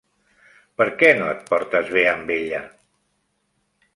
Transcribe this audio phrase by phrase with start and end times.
[0.81, 2.65] Per què no et portes bé amb ella?